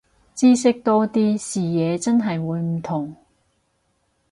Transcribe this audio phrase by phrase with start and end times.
[0.33, 3.15] 知識多啲，視野真係會唔同